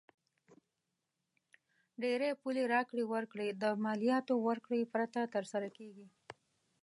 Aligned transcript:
ډېری 2.01 2.31
پولي 2.41 2.63
راکړې 2.73 3.03
ورکړې 3.13 3.47
د 3.61 3.65
مالیاتو 3.83 4.35
ورکړې 4.47 4.81
پرته 4.93 5.21
تر 5.33 5.43
سره 5.51 5.67
کیږي. 5.77 6.07